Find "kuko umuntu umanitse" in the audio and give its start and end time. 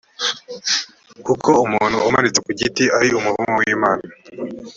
1.25-2.39